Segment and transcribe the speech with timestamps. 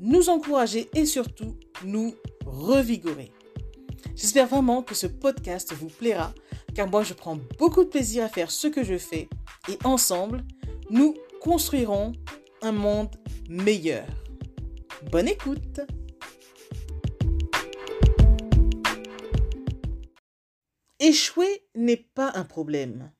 [0.00, 3.32] nous encourager et surtout nous revigorer.
[4.14, 6.34] J'espère vraiment que ce podcast vous plaira,
[6.74, 9.28] car moi je prends beaucoup de plaisir à faire ce que je fais
[9.68, 10.44] et ensemble,
[10.90, 12.12] nous construirons
[12.62, 13.14] un monde
[13.48, 14.06] meilleur.
[15.10, 15.80] Bonne écoute
[21.00, 23.12] Échouer n'est pas un problème.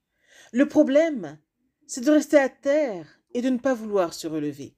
[0.52, 1.38] Le problème,
[1.86, 4.74] c'est de rester à terre et de ne pas vouloir se relever.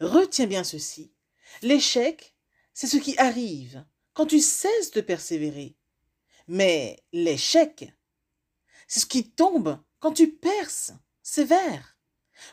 [0.00, 1.12] Retiens bien ceci.
[1.60, 2.34] L'échec,
[2.72, 5.76] c'est ce qui arrive quand tu cesses de persévérer.
[6.48, 7.92] Mais l'échec,
[8.88, 10.92] c'est ce qui tombe quand tu perces.
[11.22, 11.96] Sévère.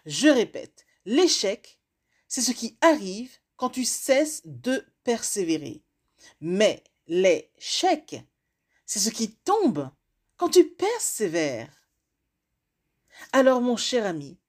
[0.05, 1.80] Je répète, l'échec,
[2.27, 5.83] c'est ce qui arrive quand tu cesses de persévérer.
[6.39, 8.23] Mais l'échec,
[8.86, 9.89] c'est ce qui tombe
[10.38, 11.89] quand tu persévères.
[13.31, 14.39] Alors mon cher ami,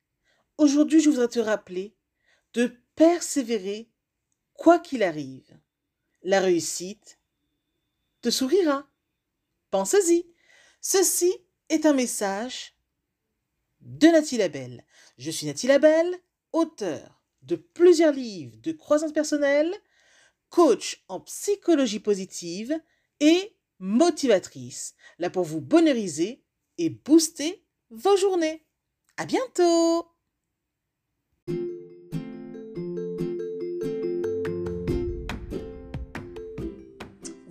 [0.59, 1.97] aujourd'hui je voudrais te rappeler
[2.53, 3.90] de persévérer
[4.61, 5.59] quoi qu'il arrive,
[6.23, 7.19] la réussite
[8.21, 8.87] te sourira.
[9.71, 10.27] Pensez-y.
[10.83, 11.33] Ceci
[11.71, 12.77] est un message
[13.81, 14.85] de Nathalie Labelle.
[15.17, 16.15] Je suis Nathalie Labelle,
[16.53, 19.75] auteur de plusieurs livres de croissance personnelle,
[20.51, 22.79] coach en psychologie positive
[23.21, 26.45] et motivatrice, là pour vous bonheuriser
[26.77, 28.67] et booster vos journées.
[29.17, 30.07] À bientôt!